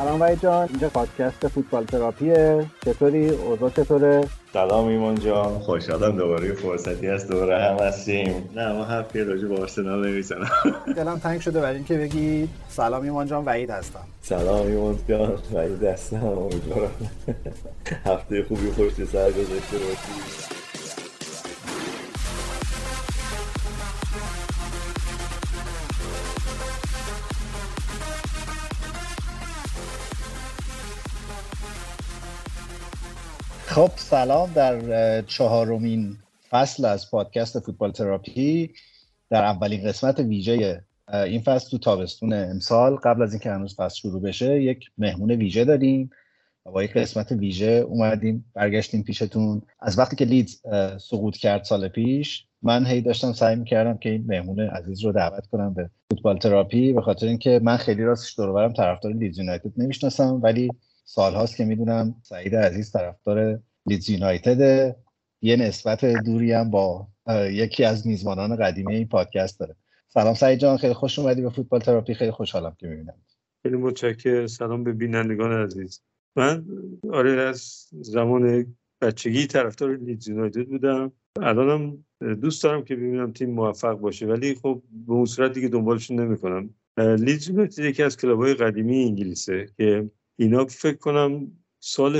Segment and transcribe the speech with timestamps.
[0.00, 0.68] سلام وحید جان.
[0.68, 2.66] اینجا پادکست فوتبال تراپیه.
[2.84, 4.20] چطوری؟ اوضاع چطوره؟
[4.52, 5.58] سلام ایمان جان.
[5.58, 8.50] خوشحالم دوباره فرصتی هست دوباره هم هستیم.
[8.56, 10.50] نه ما حرفی راجع به آرسنال نمی‌زنم.
[10.96, 14.04] دلم تنگ شده برای اینکه بگی سلام ایمان جان وحید هستم.
[14.22, 15.38] سلام ایمان جان.
[15.54, 16.24] وحید هستم.
[16.24, 16.90] امیدوارم
[18.06, 20.59] هفته خوبی خوش سر گذاشته باشی.
[33.80, 36.16] خب سلام در چهارمین
[36.50, 38.70] فصل از پادکست فوتبال تراپی.
[39.30, 42.96] در اولین قسمت ویژه این فصل تو تابستون امسال.
[42.96, 46.10] قبل از اینکه هنوز فصل شروع بشه یک مهمون ویژه داریم.
[46.66, 49.62] و با یک قسمت ویژه اومدیم برگشتیم پیشتون.
[49.80, 50.60] از وقتی که لیدز
[50.98, 55.46] سقوط کرد سال پیش من هی داشتم سعی می‌کردم که این مهمون عزیز رو دعوت
[55.46, 56.92] کنم به فوتبال تراپی.
[56.92, 60.70] به خاطر اینکه من خیلی راستش دور طرفدار لیدز یونایتد نمی‌شناسم ولی
[61.04, 64.96] سالهاست که می‌دونم سعید عزیز طرفدار لیدز یونایتد.
[65.42, 67.08] یه نسبت دوری هم با
[67.50, 69.76] یکی از میزبانان قدیمی این پادکست داره.
[70.08, 72.14] سلام سعید جان خیلی خوش اومدی به فوتبال تراپی.
[72.14, 73.14] خیلی خوشحالم که می‌بینم.
[73.62, 74.46] خیلی متشکرم.
[74.46, 76.02] سلام به بینندگان عزیز.
[76.36, 76.64] من
[77.12, 81.12] آره از زمان بچگی طرفدار لیدز یونایتد بودم.
[81.42, 82.04] الانم
[82.40, 86.74] دوست دارم که ببینم تیم موفق باشه ولی خب به اون صورت دیگه دنبالشون نمی‌کنم.
[86.98, 92.16] لیدز یونایتد یکی از club های قدیمی انگلیسه که اینا فکر کنم سال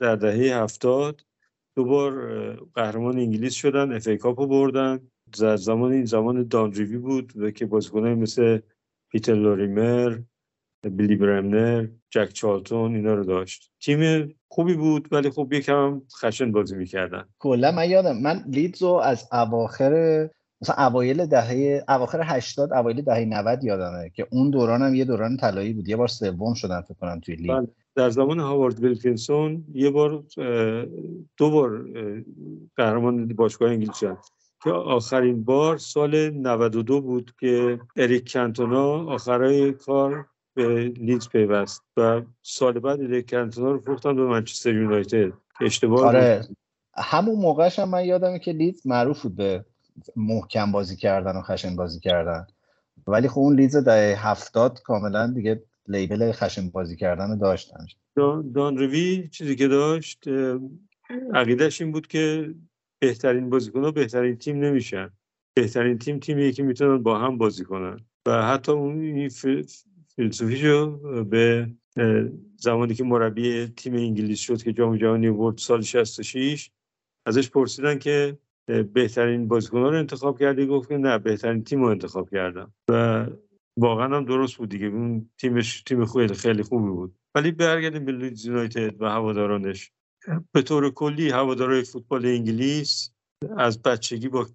[0.00, 1.22] در دهه 70
[1.76, 5.00] دوبار قهرمان انگلیس شدن FA Cup و بردن.
[5.40, 8.60] در زمان این زمان دان ریوی بود که بازیکنان مثل
[9.12, 10.18] پیتر لوریمر
[10.90, 13.72] بیلی برمنر جک چارلتون اینا رو داشت.
[13.80, 17.24] تیم خوبی بود ولی خب یکم خشن بازی می‌کردن.
[17.38, 20.28] کلا من یادم من لیدز رو از اواخر
[20.60, 25.36] مثلا اوایل دهه اواخر 80 اوایل دهه 90 یادمه که اون دوران هم یه دوران
[25.36, 25.88] طلایی بود.
[25.88, 27.52] یه بار سوم شدن فکر کنم توی لیگ.
[27.52, 27.68] بله.
[27.94, 30.24] در زمان هاوارد ویلکینسون یه بار
[31.36, 31.84] دو بار
[32.76, 34.16] قهرمان باشگاه انگلیس شدن
[34.64, 42.22] که آخرین بار سال 92 بود که اریک کانتونا آخرای کار به لیدز پیوست و
[42.42, 45.32] سال بعد اریک کانتونا رو فروختن به منچستر یونایتد.
[45.60, 46.48] اشتباه آره.
[46.94, 49.64] همون موقعش هم من یادمه که لیدز معروف بود به
[50.16, 52.46] محکم بازی کردن و خشن بازی کردن.
[53.06, 57.86] ولی خب اون لیدز دهه هفتاد کاملا دیگه لیبل خشن بازی کردن داشتن.
[58.16, 60.24] دان, دان روی چیزی که داشت
[61.34, 62.54] عقیدش این بود که
[63.02, 65.10] بهترین بازیکن بهترین تیم نمیشن.
[65.56, 67.96] بهترین تیم تیمیه که می‌تونن با هم بازی کنن.
[68.26, 69.28] و حتی اون
[70.16, 71.70] فیلسوفیشو به
[72.56, 76.70] زمانی که مربی تیم انگلیس شد که جام جهانی برد سال 66
[77.26, 78.38] ازش پرسیدن که
[78.92, 82.72] بهترین بازیکن رو انتخاب کردی؟ گفت که نه بهترین تیم رو انتخاب کردم.
[82.90, 83.26] و
[83.76, 84.86] واقعا هم درست بود دیگه.
[84.86, 87.14] اون تیمش تیم خیلی خوبی بود.
[87.34, 89.92] ولی برگردیم به لیدز یونایتد و هوادارانش.
[90.52, 93.10] به طور کلی هوادارهای فوتبال انگلیس
[93.56, 94.46] از بچگی با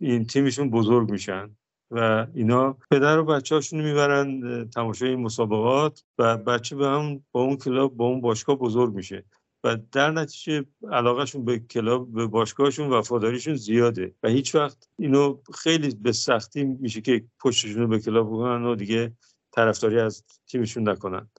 [0.00, 1.56] این تیمشون بزرگ میشن
[1.90, 7.56] و اینا پدر و بچه هاشون می‌برن تماشای مسابقات و بچه به هم با اون
[7.56, 9.24] کلاب با اون باشگاه بزرگ میشه.
[9.64, 15.94] و در نتیجه علاقهشون به کلاب به باشگاهشون وفاداریشون زیاده و هیچ وقت اینو خیلی
[15.94, 19.12] به سختی میشه که پشتشون به کلاب بکنن و دیگه
[19.52, 21.30] طرفداری از تیمشون نکنن.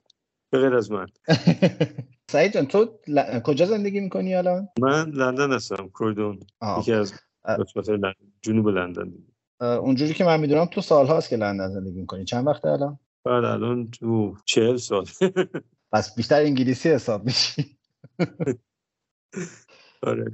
[0.50, 1.06] به غیر از من.
[2.32, 3.40] سعید جان تو ل...
[3.40, 6.40] کجا زندگی می‌کنی الان؟ من لندن هستم کرویدون
[6.78, 7.12] یکی از
[7.44, 9.12] قسمت جنوب لندن.
[9.60, 12.24] اونجوری که من می‌دونم تو سال هاست که لندن زندگی می‌کنی.
[12.24, 15.04] چند وقته الان؟ بعد الان تو چهل سال.
[15.92, 17.78] پس بیشتر انگلیسی حساب میشی.
[20.02, 20.30] آره.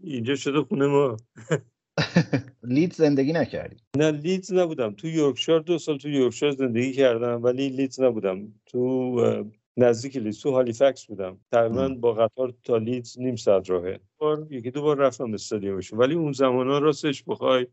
[0.00, 1.16] اینجا شده خونه ما.
[2.62, 4.94] لیدز زندگی نکردی؟ نه لیدز نبودم.
[4.94, 8.52] تو یورکشایر دو سال تو یورکشایر زندگی کردم ولی لیدز نبودم.
[8.66, 9.16] تو
[9.76, 11.40] نزدیک لیدز تو هالیفکس بودم.
[11.52, 14.00] تقریبا با قطار تا لیدز نیم ساعت راهه.
[14.18, 15.98] بار یکی دو بار رفتم استادیومشون.
[15.98, 17.66] ولی اون زمان ها راستش بخوای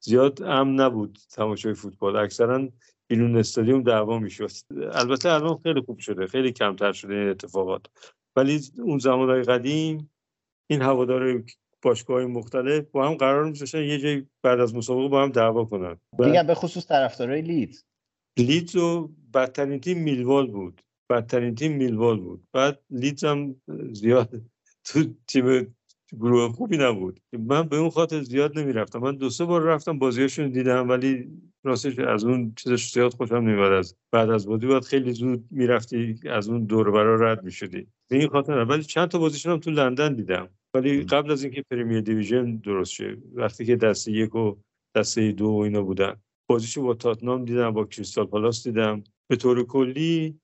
[0.00, 2.16] زیاد امن نبود تماشای فوتبال.
[2.16, 2.68] اکثرا
[3.08, 4.50] بیرون استادیوم دعوا می‌شد.
[4.92, 6.26] البته الان خیلی خوب شده.
[6.26, 7.86] خیلی کمتر شده این اتفاقات.
[8.36, 10.10] ولی اون زمانهای قدیم
[10.70, 11.44] این هوادار
[11.82, 15.96] باشگاه مختلف با هم قرار میذاشتن یه جایی بعد از مسابقه با هم دعوا کنن.
[16.24, 17.84] دیگه به خصوص طرفدارای لیدز
[18.38, 20.82] لیدز و بدترین تیم میلوال بود.
[21.10, 22.44] بدترین تیم میلوال بود.
[22.52, 23.56] بعد لیدز هم
[23.92, 24.42] زیاد
[24.84, 25.76] تو تیم
[26.12, 27.20] گروه خوبی نبود.
[27.38, 28.98] من به اون خاطر زیاد نمی‌رفتم.
[28.98, 31.28] من دو سه بار رفتم بازیاشون دیدم ولی
[31.64, 36.20] راستش از اون چیزش زیاد خوشم نمیاد از بعد از بازی باید خیلی زود می‌رفتی
[36.30, 37.86] از اون دور برا رد می‌شدی.
[38.10, 40.48] به این خاطر ولی چند تا بازیشون هم تو لندن دیدم.
[40.74, 44.56] ولی قبل از اینکه پرمیر دیویژن درست شه وقتی که دسته یک و
[44.96, 46.16] دسته دو و اینا بودن
[46.48, 49.04] بازیشو با تاتنام دیدم با کریستال پالاس دیدم.
[49.30, 50.40] به طور کلی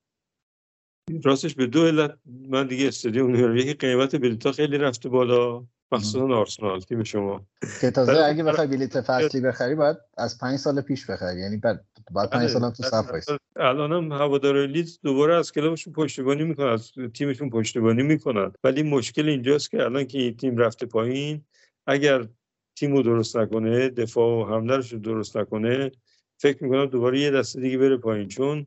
[1.25, 2.19] راستش به دو علت
[2.49, 5.65] من دیگه استادیوم نمیرم یکی قیمت بلیطا خیلی رفته بالا.
[5.93, 7.47] مخصوصا آرسنال تیم شما.
[7.81, 11.41] که تازه اگه بخوای بلیط فصلی بخری باید از پنج سال پیش بخری.
[11.41, 11.85] یعنی بعد
[12.15, 15.93] بعد پنج سال هم تو صف وایسی الان هم هوادار لیدز دوباره از club شون
[15.93, 18.53] پشتیبانی می‌کنن از تیمشون پشتیبانی می‌کنن.
[18.65, 21.45] ولی مشکل اینجاست که الان که این تیم رفته پایین
[21.87, 22.29] اگر
[22.77, 25.91] تیم رو درست نکنه دفاع و حمله رو درست نکنه
[26.39, 28.29] فکر می‌کنم دوباره یه دسته دیگه بره پایین.
[28.29, 28.67] چون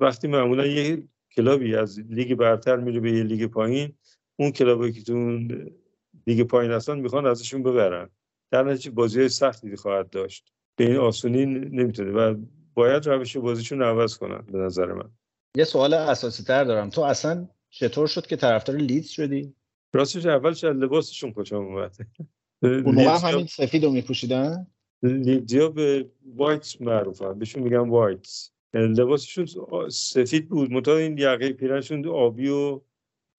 [0.00, 1.02] وقتی معمولا یه
[1.36, 3.92] club ی از لیگ برتر میره به یه لیگ پایین
[4.36, 5.70] اون club ی که تو اون
[6.26, 8.08] لیگ پایین هستن می‌خوان ازشون ببرن.
[8.50, 10.52] در نتیجه بازی های سختی خواهد داشت.
[10.76, 12.34] به این آسونی نمی‌تونه و
[12.74, 15.10] باید روش بازیشون عوض کنن به نظر من.
[15.56, 16.90] یه سوال اساسی تر دارم.
[16.90, 19.54] تو اصلا چطور شد که طرفدار لیدز شدی؟
[19.94, 21.96] راستش اولش از لباسشون خوشم اومد.
[22.62, 24.66] اون موقع همین سفید رو میپوشیدن
[25.02, 27.38] لیدزیا به white معروفن.
[27.38, 29.46] بهشون میگن white لباسشون
[29.88, 30.72] سفید بود.
[30.72, 32.80] متا این یقه پیرنشون آبی و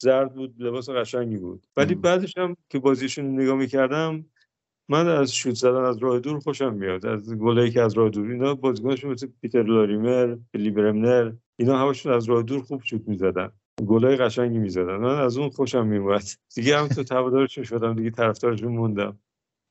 [0.02, 0.56] زرد بود.
[0.60, 1.68] لباس قشنگی بود.
[1.78, 4.26] ولی بعدش هم که بازیشون نگاه می‌کردم
[4.90, 7.06] من از شوت زدن از راه دور خوشم میاد.
[7.06, 12.14] از گلایی که از راه دور اینا بازیکنشون مثل پیتر لاریمر بلی برمنر اینا همشون
[12.14, 13.52] از راه دور خوب شوت می‌زدن.
[13.88, 14.96] گلای قشنگی می‌زدن.
[14.96, 16.24] من از اون خوشم میومد
[16.56, 19.20] دیگه هم تو هوادارشون شدم دیگه طرفدارشون موندم.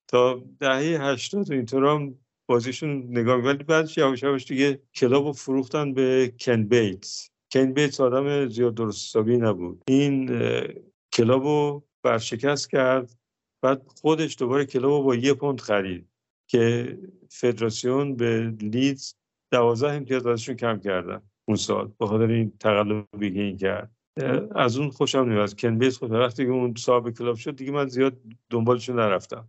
[0.08, 2.14] تا دهه 80 اینطور هم
[2.50, 7.30] بازیشون نگاه ولی بعدش یواش یواش دیگه club رو فروختن به کن بیتس.
[7.52, 9.82] کن بیتس آدم زیاد درست حسابی نبود.
[9.88, 10.30] این
[11.12, 13.10] club رو برشکست کرد.
[13.62, 16.08] بعد خودش دوباره club با یه پوند خرید
[16.46, 16.98] که
[17.30, 19.14] فدراسیون به لیدز
[19.52, 21.22] دوازده امتیاز ازشون کم کردن.
[21.48, 21.92] اون سال.
[21.98, 23.92] به خاطر این تقلبی که این کرد.
[24.54, 27.86] از اون خوشم نمیاد کن بیتس خود وقتی که اون صاحب club شد دیگه من
[27.86, 28.16] زیاد
[28.50, 29.48] دنبالشون نرفتم.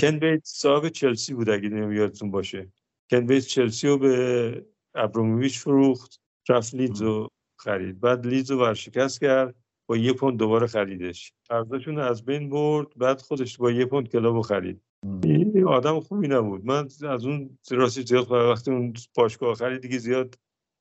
[0.00, 2.72] کن بیت صاحب چلسی بود اگه یادتون باشه.
[3.10, 7.28] کن بیت چلسی رو به ابرومویچ فروخت رفت لیدز رو
[7.58, 8.00] خرید.
[8.00, 9.54] بعد لیدز رو ورشکست کرد
[9.88, 11.32] با یه پوند دوباره خریدش.
[11.48, 14.80] قرضشون از بین برد بعد خودش با یه پوند کلابو خرید.
[15.24, 16.64] این آدم خوبی نبود.
[16.64, 20.34] من از اون راستی زیاد وقتی اون باشگاه خرید دیگه زیاد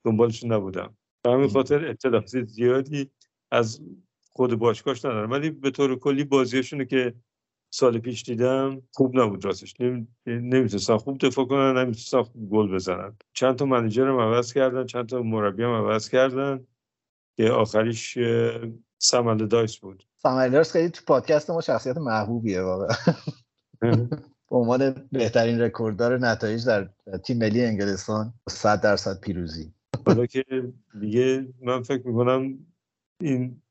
[0.05, 0.97] دنبالش نبودم.
[1.23, 3.11] به همین خاطر اطلاعات زیادی
[3.51, 3.81] از
[4.31, 5.31] خود باشگاهش ندارم.
[5.31, 7.13] ولی به طور کلی بازیشونه که
[7.75, 9.75] سال پیش دیدم خوب نبود راستش.
[10.25, 13.15] نمی‌تونستن خوب دفاع کنن نمی‌تونستن خوب گل بزنن.
[13.33, 16.67] چند تا منیجر هم عوض کردن چند تا مربی هم عوض کردن
[17.37, 18.17] که آخریش
[18.97, 20.07] سمل دایس بود.
[20.17, 22.95] سمل دایس خیلی تو پادکست ما شخصیت محبوبیه واقعا.
[24.49, 26.89] به عنوان بهترین رکورددار نتایج در
[27.23, 29.73] تیم ملی انگلستان 100 درصد پیروزی.
[30.05, 30.43] حالا که
[30.99, 32.57] دیگه من فکر می‌کنم
[33.21, 33.61] این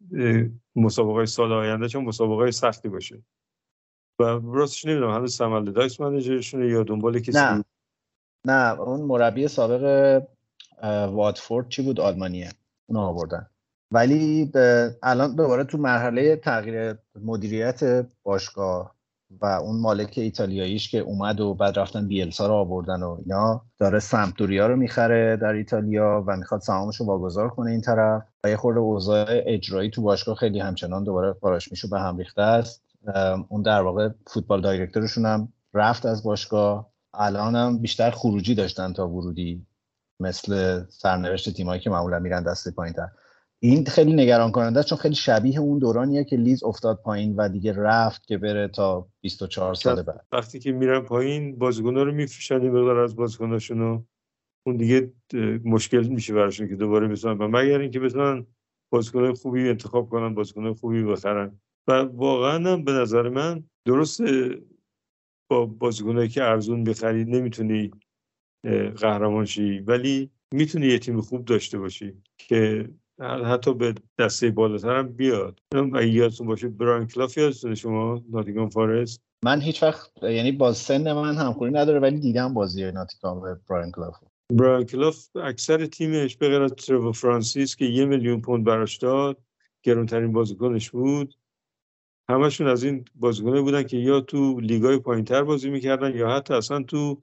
[0.77, 3.23] مسابقه سال آینده چون مسابقه سختی باشه.
[4.19, 7.65] و راستش نمی‌دونم هنوز سمل دایس منیجرشونه یا دنبال کسی نه.
[8.47, 10.23] نه اون مربی سابق
[11.11, 12.51] واتفورد چی بود؟ آلمانیه.
[12.87, 13.47] اونو آوردن.
[13.91, 14.53] ولی
[15.03, 18.95] الان دوباره تو مرحله تغییر مدیریت باشگاه
[19.41, 23.99] و اون مالک ایتالیاییش که اومد و بعد رفتن بیلسا رو آوردن و اینا داره
[23.99, 28.23] سمتوریا رو می‌خره در ایتالیا و می‌خواد سهامش رو واگذار کنه این طرف.
[28.45, 32.43] و یه خورده اوضاع اجرایی تو باشگاه خیلی همچنان دوباره قاراش میشه به هم ریخته
[32.43, 32.84] است.
[33.49, 36.91] اون در واقع فوتبال دایرکتورشون هم رفت از باشگاه.
[37.15, 39.67] الان هم بیشتر خروجی داشتن تا ورودی
[40.21, 43.09] مثل سرنوشت تیمایی که معمولا میرن دست پایینتر.
[43.61, 47.49] این خیلی نگران کننده است چون خیلی شبیه اون دورانیه که لیز افتاد پایین و
[47.49, 50.25] دیگه رفت که بره تا 24 سال بعد.
[50.33, 54.07] وقتی که میرن پایین بازیکن‌ها رو میفروشن این مقدار از بازیکناشون
[54.67, 55.13] اون دیگه
[55.65, 58.47] مشکل میشه براشون که دوباره بتونن و مگر اینکه بتونن
[58.91, 61.61] بازیکن خوبی انتخاب کنن بازیکن خوبی بخرن.
[61.89, 64.21] و واقعا هم به نظر من درست
[65.51, 67.91] با بازیکنایی که ارزون بخرید نمی‌تونی
[68.97, 69.79] قهرمان شی.
[69.79, 72.89] ولی می‌تونی یه تیم خوب داشته باشی که
[73.21, 75.59] حتی به دسته بالاتر هم بیاد.
[75.73, 79.21] اگه یادتون باشه بران کلاف یادتونه شما؟ ناتیگان فارست.
[79.45, 83.93] من هیچ وقت یعنی با سن من همخوری نداره ولی دیدم بازی ناتیگان به بران
[83.93, 84.17] کلاف.
[84.53, 89.39] بران کلاف اکثر تیمش به غیر از ترو فرانسیس که یه میلیون پوند براش داد
[89.83, 91.35] گرونترین بازیکنش بود.
[92.31, 96.83] همشون از این بازیکنه بودن که یا تو لیگای پایینتر بازی می‌کردن یا حتی اصلا
[96.83, 97.21] تو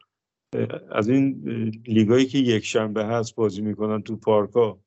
[0.92, 1.44] از این
[1.88, 4.80] لیگایی که یک شنبه هست بازی می‌کنن تو پارکا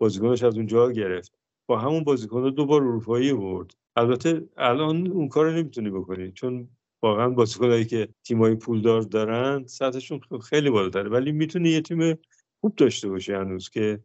[0.00, 1.32] بازیکنش از اونجا گرفت.
[1.68, 3.74] با همون بازیکن دو بار اروپایی برد.
[3.96, 6.68] البته الان اون کار نمی‌تونی بکنی چون
[7.02, 11.10] واقعا بازیکنایی که تیمای پولدار دارن سطحشون خیلی بالاتره.
[11.10, 12.18] ولی می‌تونی یه تیم
[12.60, 14.00] خوب داشته باشی هنوز که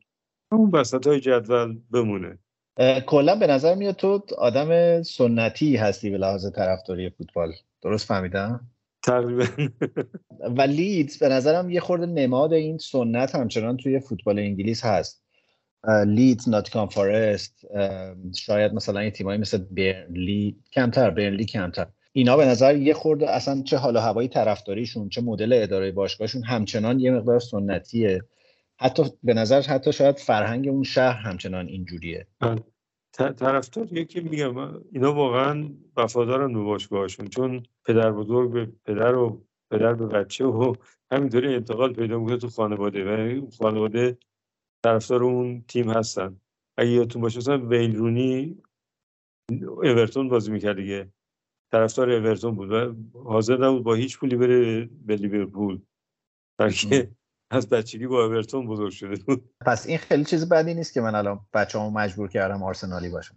[0.51, 2.39] اون وسط های جدول بمونه.
[3.05, 7.53] کلا به نظر میاد تو آدم سنتی هستی به لحاظ طرفداری فوتبال.
[7.81, 8.61] درست فهمیدم؟
[9.03, 9.45] تقریبا.
[10.57, 15.23] و لیدز به نظرم یه خورده نماد این سنت همچنان توی فوتبال انگلیس هست.
[16.05, 17.65] لیدز ناتیکام فارست
[18.35, 21.87] شاید مثلا این تیمایی مثل برنلی کمتر برنلی کمتر.
[22.13, 26.43] اینا به نظر یه خورده اصلا چه حال و هوایی طرفداریشون چه مدل اداره باشگاهشون
[26.43, 28.21] همچنان یه مقدار سنتیه.
[28.79, 32.27] حتی به نظر حتی شاید فرهنگ اون شهر همچنان اینجوریه.
[32.39, 32.63] بله.
[33.11, 34.57] طرفدار یکی میگم
[34.91, 40.75] اینا واقعا وفادارن به باشگاهشون چون پدر بزرگ به پدر و پدر به بچه و
[41.11, 43.03] همینطوری انتقال پیدا می‌کنه تو خانواده
[43.37, 44.17] و خانواده
[44.83, 46.41] طرفدار اون تیم هستن.
[46.77, 48.61] اگه یادتون باشه مثلا ویل رونی
[49.67, 51.11] اورتون بازی می‌کرد دیگه.
[51.71, 55.81] طرفدار اورتون بود و حاضر نبود با هیچ پولی بره به لیورپول.
[56.59, 57.11] بلکه
[57.51, 59.49] از بچگی با اورتون بزرگ شده بود.
[59.65, 63.35] پس این خیلی چیز بدی نیست که من الان بچه‌مو مجبور کردم آرسنالی باشم.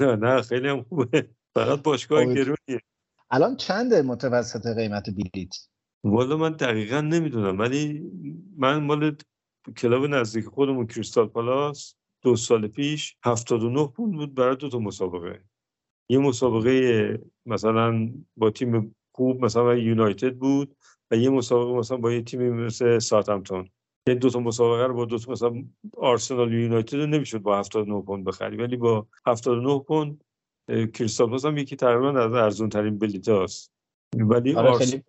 [0.00, 1.28] نه نه خیلی هم خوبه.
[1.54, 2.80] فقط باشگاه گرونیه.
[3.30, 5.54] الان چند متوسط قیمت بلیت
[6.04, 8.10] والا من دقیقا نمی‌دونم ولی
[8.56, 9.16] من مال
[9.76, 15.44] کلاب نزدیک خودمون کریستال پالاس دو سال پیش 79 پوند بود برای دو تا مسابقه.
[16.08, 20.76] یه مسابقه مثلا با تیم خوب مثلا یونایتد بود.
[21.10, 23.68] و یه مسابقه مثلا با یه تیمی مثل ساتمتون
[24.08, 25.64] یه دو تا مسابقه رو با دو تا مثلا
[25.96, 30.24] آرسنال یونایتد نمی‌شد با 79 پوند بخری ولی با 79 پوند
[30.68, 33.70] کریستال پالاس هم یکی تقریبا از ارزون ترین بلیط هاست
[34.16, 35.02] ولی آره آرسنال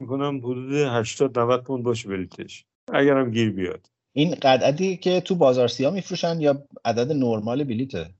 [0.00, 2.64] می‌کنم حدود 80 90 پوند باشه بلیتش.
[2.92, 3.86] اگرم گیر بیاد.
[4.12, 8.14] این عددی که تو بازار سیاه میفروشن یا عدد نرمال بلیته؟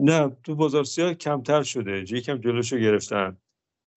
[0.00, 2.04] نه تو بازار سیاه کمتر شده.
[2.10, 3.36] یکم جلوشو گرفتن.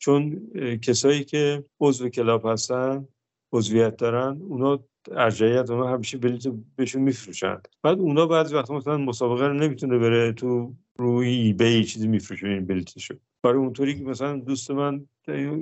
[0.02, 3.08] چون کسایی که عضو کلاب هستن
[3.54, 4.80] عضویت دارن اونا
[5.12, 6.44] ارجعیت اونا همیشه بلیت
[6.76, 7.62] بهشون میفروشن.
[7.84, 12.48] بعد اونا بعضی وقتا مثلا مسابقه رو نمی‌تونه بره تو روی ای بی چیزی میفروشه
[12.48, 13.16] این بلیتشو.
[13.44, 15.06] برای اونطوری که مثلا دوست من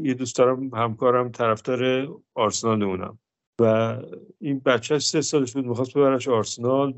[0.03, 3.19] یه دوست دارم همکارم طرفدار آرسنال اونم.
[3.61, 3.97] و
[4.39, 6.93] این بچه سه سالش بود می‌خواست ببرش آرسنال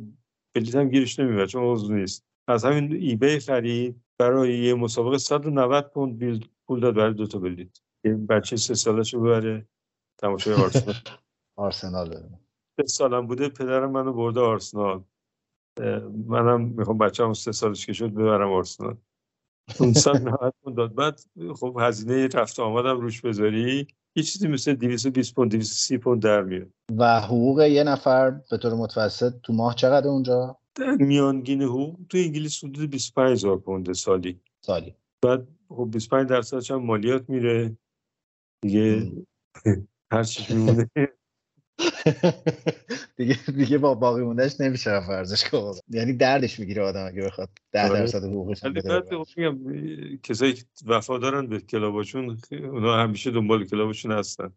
[0.56, 2.26] بلیت هم گیرش نمی‌برد چون عضو نیست.
[2.48, 6.20] از همین ایبی خرید برای یه مسابقه 190 پوند
[6.72, 7.80] پول داد برای دو تا بلیت.
[8.06, 9.68] یه بچه سه سالش ببره
[10.22, 10.96] تماشای آرسنال.
[11.66, 12.14] آرسنال
[12.78, 15.04] سه سالم بوده پدرم منو برده آرسنال.
[16.28, 18.98] منم می‌خوام بچه هم سه سالش که شد ببرم آرسنال.
[19.80, 20.96] اون سال 90 پوند داد.
[20.96, 21.20] بعد
[21.56, 23.88] خب هزینه رفت آمدم روش بذاری.
[24.16, 26.70] یه چیزی مثل 220 پوند 230 پوند در میاد.
[26.98, 32.18] و حقوق یه نفر به طور متوسط تو ماه چقدر اونجا؟ در میانگین حقوق تو
[32.18, 34.40] انگلیس حدود 25 هزار پوند سالی.
[34.62, 34.96] سالی.
[35.22, 37.78] بعد خب 25 درصدش هم مالیات میره
[38.62, 39.12] دیگه
[40.14, 40.90] هر چی میمونه.
[43.18, 47.50] دیگه دیگه با باقی موندهش نمیشه ارزش کنه یعنی دردش می‌گیره آدم اگه بخواد.
[47.72, 48.00] 10 آره.
[48.00, 49.02] درصد حقوقش بده
[49.38, 49.58] میگم
[50.24, 54.54] کسایی که وفادارن به کلاباشون اونا همیشه دنبال کلابشون هستن.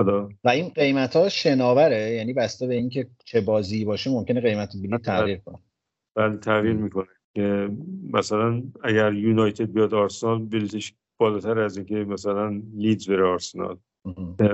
[0.00, 2.10] خدا و این قیمت ها شناوره.
[2.10, 5.58] یعنی بسته به اینکه چه بازی باشه ممکنه قیمت بلیط تغییر کنه.
[6.14, 7.08] بله تغییر می‌کنه.
[8.12, 13.78] مثلا اگر یونایتد بیاد آرسنال بلیتش بالاتر از اینکه مثلا لیدز بره آرسنال.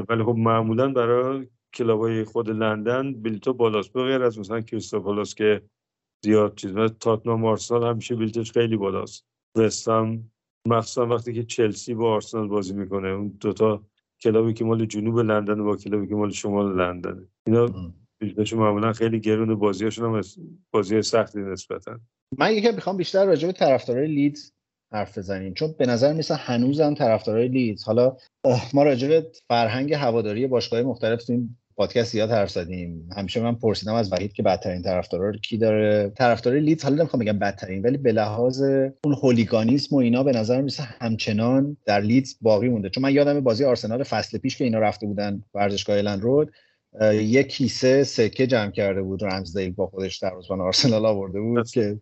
[0.08, 5.34] ولی خب معمولا برای club ای خود لندن بلیتا بالاست بغیر از مثلا کریستال پالاس
[5.34, 5.62] که
[6.24, 9.26] زیاد چیز و تاتنام آرسنال همیشه بلیتش خیلی بالاست.
[9.56, 10.30] وستهام
[10.66, 13.84] مخصوصا وقتی که چلسی با آرسنال بازی می‌کنه اون دوتا
[14.20, 17.66] club ی که مال جنوب لندن و با club ی که مال شمال لندن اینا
[18.20, 20.20] بلیتشون معمولا خیلی گرون بازیاشون هم
[20.70, 22.00] بازی سختی نسبتا.
[22.38, 24.50] من یکم می‌خوام بیشتر راجع به طرفدارای لیدز
[24.92, 27.84] حرف بزنیم چون به نظر میرسه هنوزم طرفدارای لیدز.
[27.84, 28.16] حالا
[28.74, 33.08] ما راجع به فرهنگ هواداری باشگاه مختلف تو این پادکست زیاد حرف زدیم.
[33.16, 36.12] همیشه من پرسیدم از وحید که بدترین طرفدارا رو کی داره.
[36.16, 38.62] طرفدار لیدز حالا نمی‌خوام بگم بدترین ولی به لحاظ
[39.04, 42.90] اون هولیگانیسم و اینا به نظر میسه همچنان در لیدز باقی مونده.
[42.90, 46.52] چون من یادم بازی آرسنال فصل پیش که اینا رفته بودن ورزشگاه الان رود
[47.12, 52.00] یک کیسه سکه جمع کرده بود رمزدیل با خودش در آرسنال آورده بود که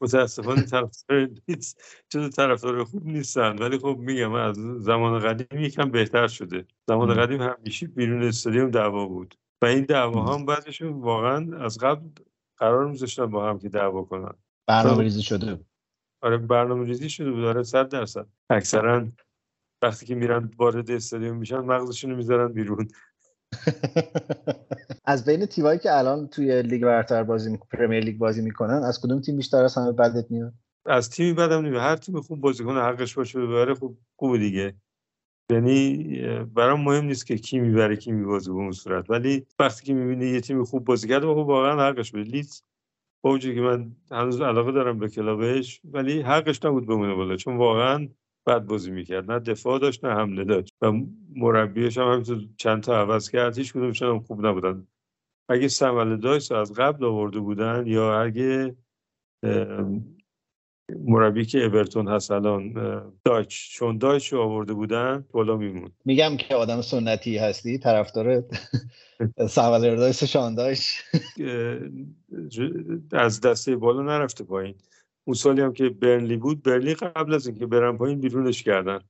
[0.00, 1.74] متاسفانه طرفدار لیدز
[2.08, 3.58] چون طرفدار خوب نیستن.
[3.58, 6.64] ولی خب میگم از زمان قدیم یکم بهتر شده.
[6.88, 9.34] زمان قدیم همیشه بیرون استادیوم دعوا بود.
[9.62, 12.08] و این دعوا هم بعضشون واقعا از قبل
[12.56, 14.34] قرار میذاشتن با هم که دعوا کنن.
[14.66, 15.60] برنامه ریزی شده
[16.22, 17.44] آره برنامه ریزی شده بود.
[17.44, 18.26] آره صد درصد.
[18.50, 19.08] اکثرا
[19.82, 22.88] وقتی که میرن وارد استادیوم میشن مغزشون رو می‌ذارن بیرون.
[25.04, 27.58] از بین تیمایی که الان توی لیگ برتر بازی می...
[27.72, 30.52] پرمیر لیگ بازی می‌کنن از کدوم تیم بیشتر از همه بدت میاد؟
[30.86, 31.82] از تیمی بدم نمیاد.
[31.82, 34.74] هر تیمی خوب بازی کنه حقش باشه ببره خوب خوب دیگه.
[35.52, 36.04] یعنی
[36.54, 39.10] برام مهم نیست که کی می‌بره کی میبازه به اون صورت.
[39.10, 42.62] ولی وقتی که می‌بینی یه تیم خوب بازی کرده خب واقعا حقش بود لیدز
[43.24, 47.36] با که من هنوز علاقه دارم به کلابش ولی حقش نبود بمونه بالا.
[47.36, 48.08] چون واقعا
[48.48, 50.92] بد بازی می‌کرد نه دفاع داشت نه حمله داشت و
[51.36, 54.86] مربیش هم همینطور چند تا عوض کرد هیچ کدومشون هم خوب نبودن.
[55.48, 58.76] اگه سمل دایس از قبل آورده بودن یا اگه
[60.96, 62.74] مربی که اورتون هست الان
[63.24, 68.44] دایچ چون دایچ رو آورده بودن بالا میمون میگم که آدم سنتی هستی طرفدار
[69.48, 71.04] سوال دایس شانداش
[73.12, 74.74] از دسته بالا نرفته پایین.
[75.28, 79.00] اون سالی هم که برنلی بود برلی قبل از اینکه برن پایین بیرونش کردن.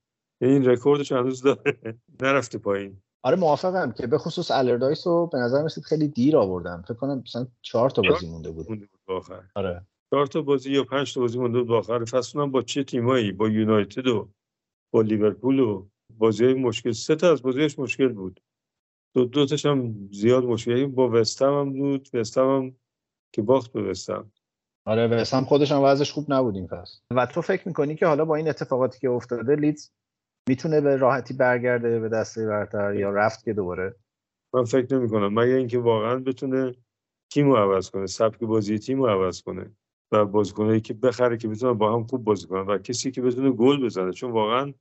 [0.41, 1.99] یعنی این رکوردش هنوز داره.
[2.23, 3.03] نرفته پایین.
[3.23, 7.23] آره موافقم که به خصوص الردایس رو به نظر میسید خیلی دیر آوردم فکر کنم
[7.27, 8.69] مثلا چهار تا بازی مونده بود.
[8.69, 9.87] مونده بود آخر آره.
[10.11, 13.49] چهار تا بازی یا پنج تا بازی مونده بود آخر فصل با چه تیمایی؟ با
[13.49, 14.29] یونایتد و
[14.91, 16.93] با لیورپول و بازی های مشکل.
[16.93, 18.41] سه تا از بازیش مشکل بود.
[19.15, 20.87] دو دو هم زیاد مشکل.
[20.87, 22.09] با وستم هم بود.
[22.15, 22.77] وستم هم
[23.33, 24.33] که باخت به وستم
[24.89, 26.99] آره وستم خودش هم وضعش خوب نبود این فصل.
[27.11, 29.91] و تو فکر می‌کنی که حالا با این اتفاقاتی که افتاده لیدز
[30.49, 33.95] می‌تونه به راحتی برگرده به دسته برتر یا رفت که دوباره؟
[34.55, 36.75] من فکر نمی کنم مگه اینکه واقعا بتونه
[37.33, 39.71] تیم رو عوض کنه سبک بازی تیم رو عوض کنه
[40.13, 43.51] و بازیکنایی که بخره که بتونه با هم خوب بازی کنن و کسی که بتونه
[43.51, 44.13] گل بزنه.
[44.13, 44.75] چون واقعا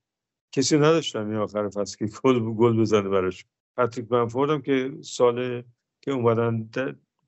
[0.51, 3.45] کسی نداشتن این آخر فصل که گل گل بزنه براش.
[3.77, 5.63] پاتریک بنفورد که سال
[6.01, 6.69] که اومدن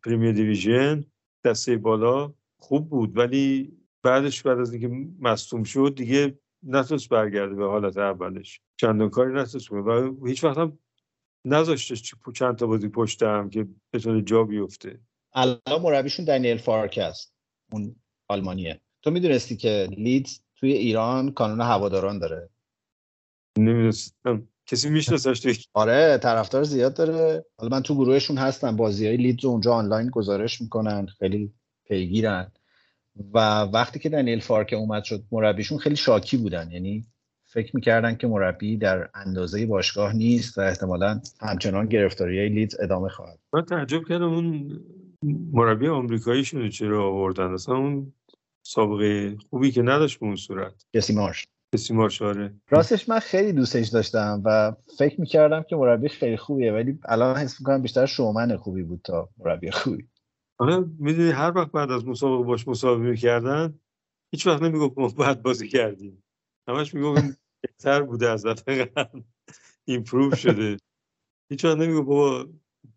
[0.04, 1.04] پریمیر دیویژن
[1.46, 3.74] دسته بالا خوب بود ولی
[4.04, 8.62] بعدش بعد از اینکه مصدوم شد دیگه نتونست برگرده به حالت اولش.
[8.78, 10.80] چندان کاری نتونست کنه و هیچ وقت هم
[11.46, 15.00] نذاشتش چند تا بازی پشت هم که بتونه جا بیفته.
[15.34, 17.34] الان مربیشون دنیل فارک است
[17.72, 17.96] اون
[18.28, 18.82] آلمانیه.
[19.02, 22.50] تو می‌دونستی که لیدز توی ایران کانون هواداران داره؟
[23.58, 24.48] نمی‌دونستم.
[24.66, 27.46] کسی میشناسش توی آره طرفدار زیاد داره.
[27.58, 28.76] حالا من تو گروهشون هستم.
[28.76, 31.06] بازی های لیدز اونجا آنلاین گزارش می‌کنن.
[31.06, 31.54] خیلی
[31.90, 32.52] پیگیرن.
[33.34, 36.72] و وقتی که دنیل فارک اومد شد مربیشون خیلی شاکی بودن.
[36.72, 37.06] یعنی
[37.46, 43.10] فکر می‌کردن که مربی در اندازه باشگاه نیست و احتمالا همچنان گرفتاری های لیدز ادامه
[43.10, 44.80] خواهد من تعجب کردم اون
[45.54, 47.54] مربی آمریکاییشون چرا آوردن.
[47.54, 48.14] اصلا اون
[48.64, 50.86] سابقه خوبی که نداشت به اون صورت.
[50.96, 51.48] کسی مارش.
[51.76, 52.54] کسی مارش آره.
[52.70, 57.60] راستش من خیلی دوستش داشتم و فکر می‌کردم که مربی خیلی خوبیه ولی الان حس
[57.60, 60.08] می‌کنم بیشتر شومن خوبی بود تا مربی خوبی.
[60.60, 63.80] آره می‌دونی هر وقت بعد از مسابقه باش مسابقه می‌کردن
[64.32, 66.24] هیچ وقت نمی‌گفت ما بعد بازی کردیم.
[66.68, 67.22] همش می‌گفت
[67.62, 69.22] بهتر بوده از دفعه قبل.
[69.86, 70.78] ایمپروو شده.
[71.50, 72.48] هیچ وقت نمی‌گفت بابا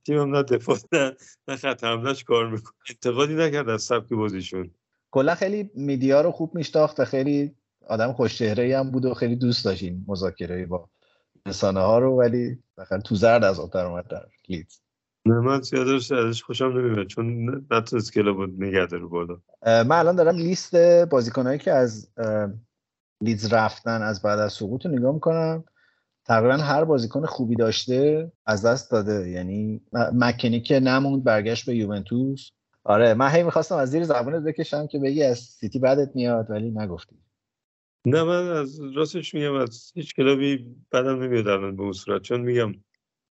[0.05, 1.16] تیمم نه دفاع نه
[1.48, 2.75] نه خط حملهش کار می‌کنه.
[2.88, 4.70] انتقادی نکرد از سبک بازیشون
[5.11, 7.55] کلا خیلی میدیا رو خوب میشناخت و خیلی
[7.87, 10.88] آدم خوش هم بود و خیلی دوست داشت این مذاکره با
[11.46, 12.59] رسانه ها رو ولی
[13.05, 14.81] تو زرد از آتر اومد در لیدز.
[15.27, 19.41] نه من زیادش ازش خوشم نمیاد چون نتونست کلا بود نگه رو بالا.
[19.67, 22.11] من الان دارم لیست بازیکنهایی که از
[23.21, 25.65] لیدز رفتن از بعد از سقوط رو نگاه می‌کنم.
[26.25, 29.31] تقریبا هر بازیکن خوبی داشته از دست داده.
[29.31, 29.81] یعنی
[30.13, 32.51] مکنی که نموند برگشت به یوونتوس.
[32.85, 36.71] آره من هی می‌خواستم از زیر زبانت بکشم که بگی از سیتی بدت میاد ولی
[36.71, 37.17] نگفتی.
[38.07, 42.23] نه من از راستش میگم از هیچ club ی بدم نمیاد الان به اون صورت.
[42.23, 42.75] چون میگم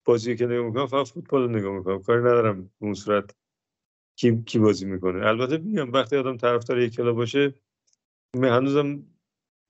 [0.05, 2.03] بازی که نگاه می‌کنم فقط فوتبال رو نگاه می‌کنم.
[2.03, 3.35] کاری ندارم اون صورت
[4.15, 5.27] کی, کی بازی می‌کنه.
[5.27, 7.53] البته میگم وقتی آدم طرفدار یک کلاب باشه
[8.35, 9.03] من هنوزم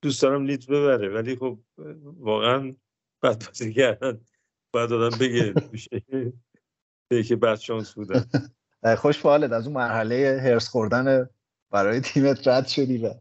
[0.02, 1.08] دوست دارم لیدز ببره.
[1.08, 1.58] ولی خب
[2.04, 2.72] واقعا
[3.22, 4.20] بعد بازی کردن.
[4.74, 5.54] بعد آدم بگه
[7.22, 8.24] که بعد شانس بودن
[9.02, 11.28] خوش حالت از اون مرحله هرس خوردن
[11.70, 13.14] برای تیمت رد شدی و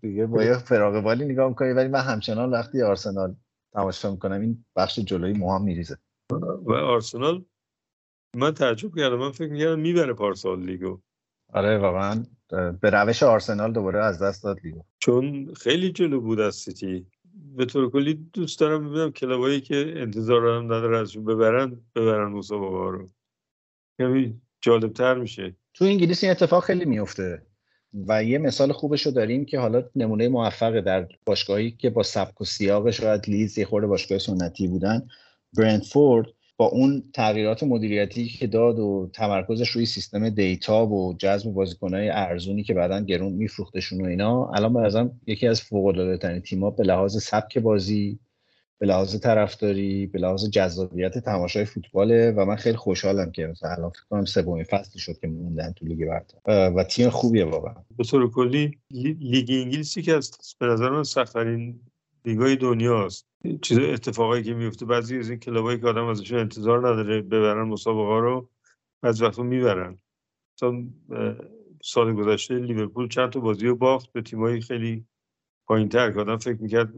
[0.00, 1.72] دیگه با یه فراغ بالی نگاه می‌کنی.
[1.72, 3.36] ولی من همچنان وقتی آرسنال
[3.72, 5.98] تماشا می‌کنم این بخش جلوی موهام میریزه.
[6.64, 7.44] و آرسنال
[8.36, 11.00] من تعجب کردم من فکر می‌کردم می‌بره پارسال لیگو.
[11.52, 12.24] آره واقعا
[12.80, 14.82] به روش آرسنال دوباره از دست داد لیگو.
[14.98, 17.06] چون خیلی جلو بود از سیتی.
[17.56, 22.32] به طور کلی دوست دارم ببینم club ایی که انتظار دارم نداره ازشون ببرن ببرن
[22.32, 23.08] مسابقه رو.
[23.98, 25.56] کمی جالب تر میشه.
[25.74, 27.42] تو انگلیس این اتفاق خیلی میفته
[28.06, 32.40] و یه مثال خوبش رو داریم که حالا نمونه موفق در باشگاهی که با سبک
[32.40, 35.08] و سیاق شاید لیدز یه خورده باشگاه سنتی بودن.
[35.56, 42.08] برندفورد با اون تغییرات مدیریتی که داد و تمرکزش روی سیستم دیتا و جذب بازیکنهای
[42.08, 46.70] ارزونی که بعدا گرون میفروختشون و اینا الان به یکی از فوق العاده ترین تیم‌ها
[46.70, 48.18] به لحاظ سبک بازی
[48.80, 53.90] به لحاظ طرفداری به لحاظ جذابیت تماشای فوتباله و من خیلی خوشحالم که مثلا الان
[53.90, 56.72] فکر کنم سومین فصلی شد که موندن تو لیگ برتر.
[56.76, 57.74] و تیم خوبیه واقعا.
[57.96, 58.78] به طور کلی
[59.20, 61.80] لیگ انگلیسی که از به نظر من سختترین
[62.24, 63.26] لیگای دنیاست.
[63.62, 68.20] چیز اتفاقایی که میفته بعضی از این کلابایی که آدم ازشون انتظار نداره ببرن مسابقه
[68.20, 68.48] رو
[69.02, 69.98] از وقتا می‌برن.
[71.82, 75.04] سال گذشته لیورپول چند تا بازی رو باخت به تیمایی خیلی
[75.66, 76.92] پایین تر که آدم فکر می‌کرد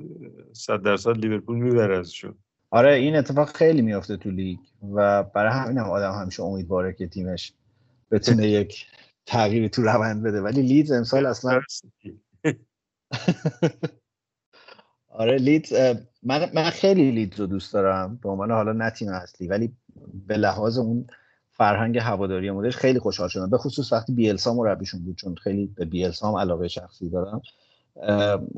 [0.52, 2.34] صد درصد لیورپول می‌بره ازشون.
[2.70, 4.58] آره این اتفاق خیلی میافته تو لیگ
[4.94, 7.52] و برای همین هم آدم همیشه امیدواره که تیمش
[8.10, 8.86] بتونه یک
[9.26, 10.40] تغییری تو روند بده.
[10.40, 11.60] ولی لیدز امسال اصلا
[15.12, 15.72] آره لیدز
[16.22, 18.18] من, من خیلی لیدز رو دوست دارم.
[18.22, 19.72] به عنوان حالا نه تیم اصلی ولی
[20.26, 21.06] به لحاظ اون
[21.50, 23.50] فرهنگ هواداری مودش خیلی خوشحال شدم.
[23.50, 27.42] به خصوص وقتی بیلسا مربیشون بود چون خیلی به بیلسا هم علاقه شخصی دارم.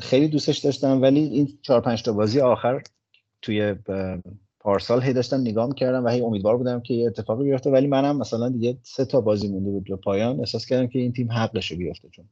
[0.00, 2.82] خیلی دوستش داشتم ولی این چهار پنج تا بازی آخر
[3.42, 3.74] توی
[4.60, 7.70] پارسال هی داشتم نگاه کردم و هی امیدوار بودم که یه اتفاقی بیفته.
[7.70, 11.12] ولی منم مثلا دیگه سه تا بازی مونده بود به پایان احساس کردم که این
[11.12, 12.08] تیم حقش بیفته.
[12.08, 12.24] چون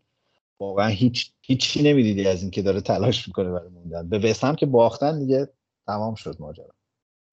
[0.63, 4.09] واقعا هیچ هیچی نمی‌دیدی از اینکه داره تلاش می‌کنه برای موندن.
[4.09, 5.49] به وستهم که باختن دیگه
[5.87, 6.75] تمام شد ماجرا.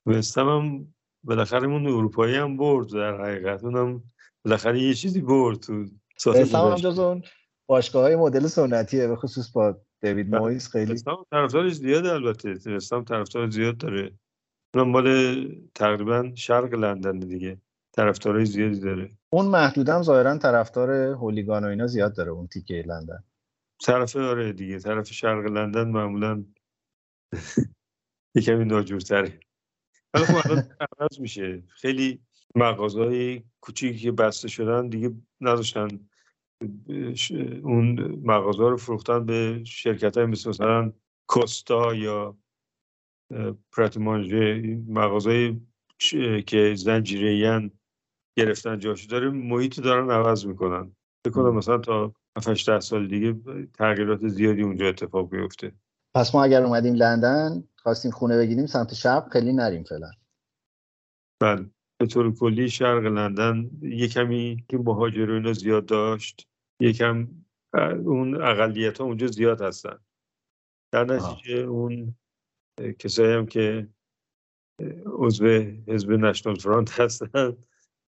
[0.06, 3.63] وستهم هم بالاخره اون اروپایی هم برد در حقیقت.
[3.63, 4.04] اونم
[4.46, 5.86] بالاخره یه چیزی برد تو
[6.26, 7.24] وستهم هم جز اون
[7.68, 10.39] باشگاه های مدل سنتیه به خصوص با دیوید بله.
[10.39, 10.96] مویز خیلی
[11.32, 12.76] طرفدار زیاد البته.
[12.76, 14.12] وستهم طرفدار زیاد داره.
[14.76, 17.62] اونم مال تقریبا شرق لندن دیگه.
[17.96, 19.18] طرفدارای زیادی داره.
[19.34, 23.24] اون محدودم ظاهرا طرفدار هولیگان و اینا زیاد داره اون تیکه لندن.
[23.84, 26.46] طرف آره دیگه طرف شرق لندن معمولا
[28.36, 29.39] یکمی ناجورتره.
[30.13, 30.60] ولی خب
[31.00, 31.63] عوض میشه.
[31.68, 32.22] خیلی
[32.56, 35.12] مغازهای کوچیکی که بسته شدن دیگه
[35.42, 35.88] نداشتن.
[37.63, 40.94] اون مغازه رو فروختن به شرکت های مثل مثلا
[41.28, 42.38] کوستا یا
[43.72, 45.60] پراتمانجه مغازه
[46.48, 47.38] که زنجیره
[48.45, 49.08] گرفتن جاشو.
[49.08, 50.91] داره محیط دارن عوض می‌کنن.
[51.25, 53.36] بکنم مثلا تا 7 سال دیگه
[53.73, 55.71] تغییرات زیادی اونجا اتفاق بیفته.
[56.15, 60.12] پس ما اگر اومدیم لندن خواستیم خونه بگیریم سمت شب خیلی نریم فعلا.
[61.41, 61.69] بله.
[61.99, 66.47] به طور کلی شرق لندن یه کمی که مهاجرین زیاد داشت
[66.80, 67.28] یکم
[68.06, 69.99] اون اقلیت ها اونجا زیاد هستن.
[70.93, 72.15] در نتیجه اون
[72.99, 73.88] کسایی هم که
[75.06, 75.45] عضو
[75.88, 77.58] حزب نشنال فرانت هستن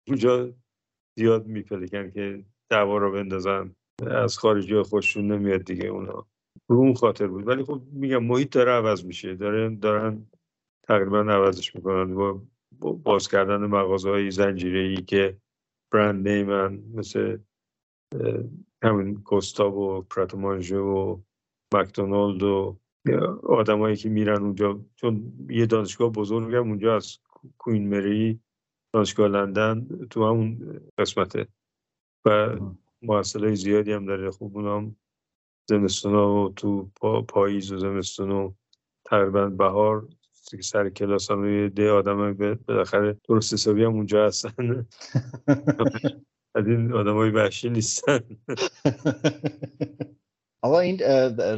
[0.07, 0.53] اونجا
[1.17, 3.75] زیاد میپلکن که دعوا رو بندازن.
[4.07, 6.27] از خارجی خوششون نمیاد دیگه اونا.
[6.67, 7.47] رو اون خاطر بود.
[7.47, 9.35] ولی خب میگم محیط داره عوض میشه.
[9.35, 10.25] داره دارن
[10.87, 12.15] تقریبا عوضش می‌کنن.
[12.15, 12.41] با
[12.91, 15.37] باز کردن مغازه های زنجیره ای که
[15.93, 17.37] برند نیمن مثل
[18.83, 21.19] همین کوستاب و پراتومانژه و
[21.73, 22.77] مکدونالد و
[23.43, 24.79] آدمایی که میرن اونجا.
[24.95, 27.19] چون یه دانشگاه بزرگ هم اونجا از
[27.57, 28.39] کوین مری
[28.93, 31.47] دانشگاه لندن تو همون قسمته
[32.25, 32.57] و
[33.01, 34.31] محصله زیادی هم داره.
[34.31, 34.95] خوب اونام
[35.69, 36.89] زمستون و تو
[37.27, 38.51] پاییز و زمستون و
[39.05, 40.07] تقریبا بهار
[40.61, 42.33] سر کلاس هم یه ده آدم
[42.67, 44.51] بالاخره درست حسابی هم اونجا هستن.
[46.55, 48.19] از این آدم های وحشی نیستن.
[50.61, 50.99] آقا این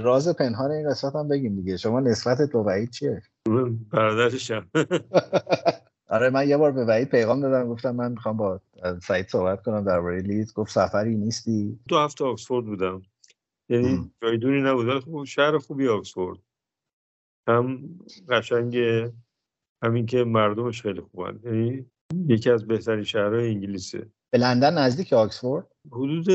[0.04, 1.78] راز پنهان این قسمت هم بگیم دیگه.
[1.78, 3.22] شما نسبتت با وعید چیه؟
[3.92, 4.70] برادرشم.
[6.12, 8.62] آره من یه بار به وعید پیغام دادم گفتم من می‌خوام با
[9.02, 10.54] سعید صحبت کنم درباره لیز.
[10.54, 11.80] گفت سفری نیستی.
[11.88, 13.02] دو هفته آکسفورد بودم.
[13.70, 14.88] یعنی جایدونی نبود.
[14.88, 16.40] ولی خب شهر خوبی آکسفورد.
[17.48, 17.90] هم
[18.30, 18.78] قشنگ
[19.84, 21.40] همین که مردمش خیلی خوبن.
[21.44, 21.86] یعنی
[22.28, 24.08] یکی از بهترین شهرهای انگلیسه.
[24.32, 26.28] به لندن نزدیک آکسفورد؟ حدود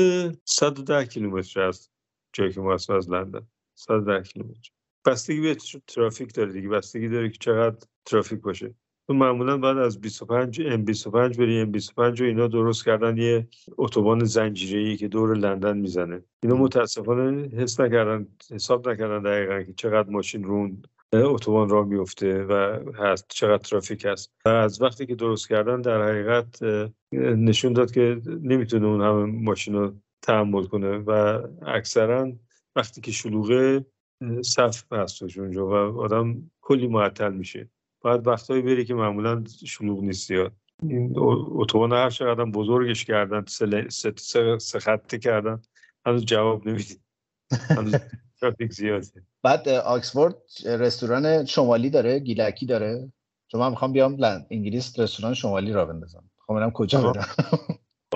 [0.45, 1.91] 110 کیلومتر است
[2.33, 3.47] جایی که ما از لندن.
[3.75, 4.69] 110 کیلومتر.
[5.05, 5.55] بستگی به
[5.87, 8.73] ترافیک داره دیگه؟ بستگی داره که چقدر ترافیک باشه.
[9.07, 13.47] تو معمولا بعد از 25 ام 25 بری ام 25 و اینا درست کردن یه
[13.77, 16.23] اتوبان زنجیره‌ای که دور لندن می‌زنه.
[16.43, 20.81] اینا متاسفانه حس نکردن حساب نکردن دقیقا که چقدر ماشین رون
[21.13, 24.33] اتوبان را میفته و هست چقدر ترافیک هست.
[24.45, 26.59] و از وقتی که درست کردن در حقیقت
[27.13, 32.31] نشون داد که نمی‌تونه اون همه ماشین رو تحمل کنه و اکثرا
[32.75, 33.85] وقتی که شلوغه
[34.41, 37.69] صف هستش اونجا و آدم کلی معطل میشه.
[38.07, 43.45] باید وقتهایی بری که معمولا شلوغ نیست زیاد این اتوبان هر چقدر بزرگش کردن
[44.57, 45.61] سه خطی کردن
[46.05, 47.01] هنوز جواب نمی‌دید
[47.51, 47.95] هنوز
[48.41, 49.23] ترافیک زیاده.
[49.43, 53.11] بعد آکسفورد رستوران شمالی داره؟ گیلکی داره؟
[53.47, 56.23] چون من می‌خوام بیام لند انگلیس رستوران شمالی را بندازم.
[56.37, 57.27] می‌خوام برم کجا برم؟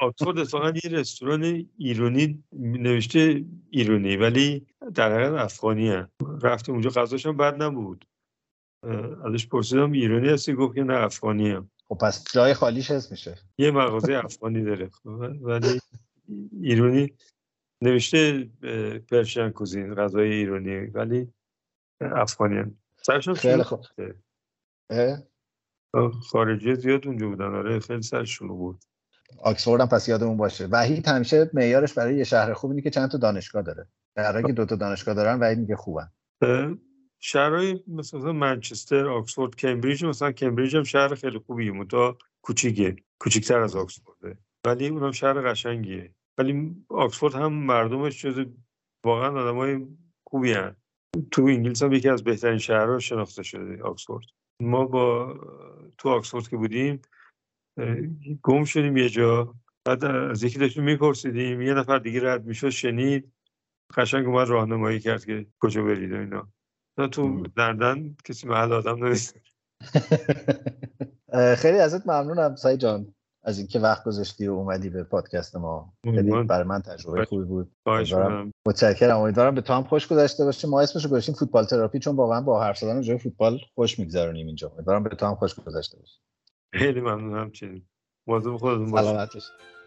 [0.01, 6.09] آکسفورد اتفاقا یه رستوران ایرونی نوشته ایرونی ولی در حقیقت افغانی هم.
[6.41, 8.05] رفتیم اونجا غذاشون بد نبود.
[9.25, 13.37] ازش پرسیدم ایرانی هستی؟ گفت که نه افغانی هم خب پس جای خالیش حس میشه.
[13.57, 14.89] یه مغازه افغانی داره.
[15.41, 15.79] ولی
[16.61, 17.13] ایرانی
[17.81, 18.49] نوشته
[19.09, 21.33] پرشین کوزین غذای ایرانی ولی
[22.01, 23.85] افغانی هم سرشون خیلی خوب.
[26.31, 27.55] خارجی زیاد اونجا بودن.
[27.55, 28.83] آره خیلی سرشون بود
[29.39, 30.67] آکسفورد هم پس یادمون باشه.
[30.67, 33.87] وحید همیشه معیارش برای یه شهر خوب اینه که چند تا دانشگاه داره.
[34.15, 36.11] در که دو تا دانشگاه دارن وحید میگه خوبن.
[37.23, 43.75] شهرهای مثلا منچستر آکسفورد کمبریج مثلا کمبریج هم شهر خیلی خوبیه متا کوچیکه کوچیکتر از
[43.75, 44.37] آکسفورده.
[44.65, 46.15] ولی اونم شهر قشنگیه.
[46.37, 48.45] ولی آکسفورد هم مردمش جز
[49.05, 49.87] واقعا آدمای
[50.27, 50.75] خوبی هن.
[51.31, 54.25] تو انگلیس هم یکی از بهترین شهرها شناخته شده آکسفورد.
[54.61, 55.35] ما با
[55.97, 57.01] تو آکسفورد که بودیم
[58.41, 59.55] گم شدیم یه جا.
[59.85, 63.31] بعد از یکی داشتیم میپرسیدیم یه نفر دیگه رد می‌شد شنید.
[63.97, 66.51] قشنگ اومد راهنمایی کرد که کجا برید و اینا.
[67.07, 69.35] تو دردن کسی محل آدم نیست.
[71.61, 75.93] خیلی ازت ممنونم سای جان از اینکه وقت گذاشتی و اومدی به پادکست ما.
[76.03, 77.71] خیلی برای من تجربه خوبی بود.
[78.65, 79.17] متشکرم.
[79.17, 82.63] امیدوارم به تو هم خوش گذشته باشه ما اسمشو گذاشتیم فوتبال تراپی چون واقعا با
[82.63, 84.71] حرف زدن جای فوتبال خوش میگذرونیم اینجا.
[84.75, 86.19] امیدوارم به تو هم خوش گذشته باشه
[86.73, 87.85] خیلی ممنون همچنین.
[88.27, 89.39] موضوع خودتون باشه.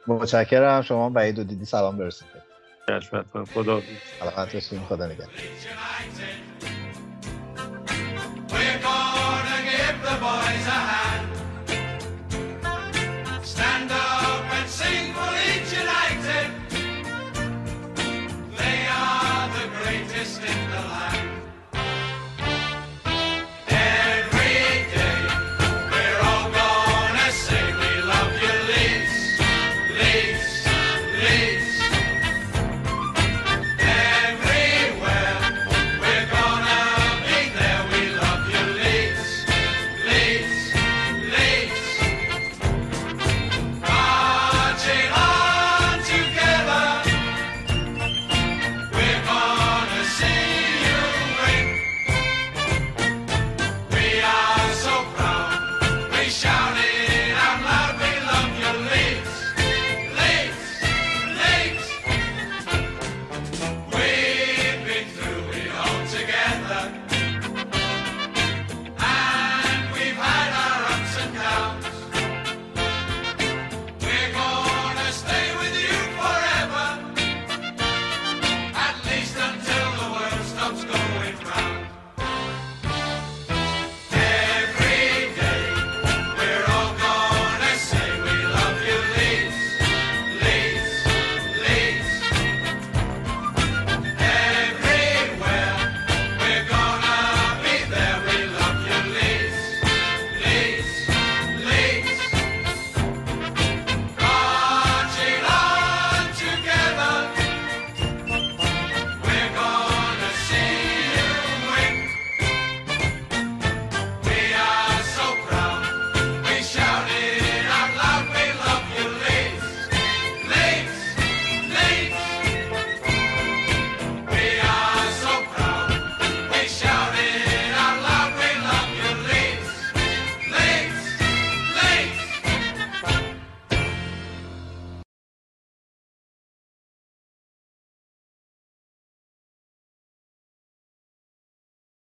[0.07, 0.83] متشکرم.
[0.83, 1.65] شما بعید و دیدی.
[1.65, 2.35] سلام برسونید
[3.55, 3.81] خدا
[4.21, 5.29] سلامت خدا نگهدار.
[8.55, 11.04] We're gonna give the boys a hand.